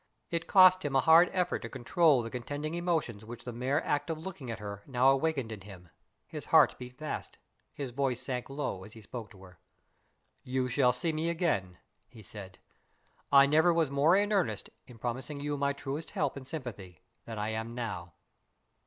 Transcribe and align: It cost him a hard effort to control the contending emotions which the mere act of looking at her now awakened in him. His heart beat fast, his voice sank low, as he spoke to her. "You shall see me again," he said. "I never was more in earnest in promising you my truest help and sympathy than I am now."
It 0.31 0.47
cost 0.47 0.83
him 0.83 0.95
a 0.95 0.99
hard 1.01 1.29
effort 1.31 1.59
to 1.59 1.69
control 1.69 2.23
the 2.23 2.31
contending 2.31 2.73
emotions 2.73 3.23
which 3.23 3.43
the 3.43 3.53
mere 3.53 3.81
act 3.81 4.09
of 4.09 4.17
looking 4.17 4.49
at 4.49 4.57
her 4.57 4.81
now 4.87 5.09
awakened 5.11 5.51
in 5.51 5.61
him. 5.61 5.89
His 6.25 6.45
heart 6.45 6.75
beat 6.79 6.97
fast, 6.97 7.37
his 7.71 7.91
voice 7.91 8.19
sank 8.19 8.49
low, 8.49 8.83
as 8.83 8.93
he 8.93 9.01
spoke 9.01 9.29
to 9.29 9.43
her. 9.43 9.59
"You 10.41 10.67
shall 10.69 10.91
see 10.91 11.13
me 11.13 11.29
again," 11.29 11.77
he 12.09 12.23
said. 12.23 12.57
"I 13.31 13.45
never 13.45 13.71
was 13.71 13.91
more 13.91 14.15
in 14.15 14.33
earnest 14.33 14.71
in 14.87 14.97
promising 14.97 15.39
you 15.39 15.55
my 15.55 15.71
truest 15.71 16.09
help 16.09 16.35
and 16.35 16.47
sympathy 16.47 17.03
than 17.25 17.37
I 17.37 17.49
am 17.49 17.75
now." 17.75 18.13